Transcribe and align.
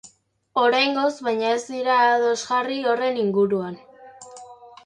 Oraingoz, 0.61 1.11
baina, 1.27 1.51
ez 1.59 1.75
dira 1.75 1.99
ados 2.05 2.39
jarri 2.47 2.81
horren 2.95 3.23
inguruan. 3.27 3.81